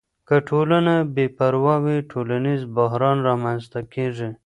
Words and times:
که 0.27 0.35
ټولنه 0.47 0.95
بې 1.15 1.25
پروا 1.37 1.75
وي، 1.83 1.97
ټولنیز 2.11 2.61
بحران 2.77 3.17
رامنځته 3.29 3.79
کیږي. 3.93 4.29